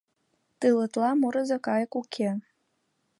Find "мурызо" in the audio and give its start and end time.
1.19-1.57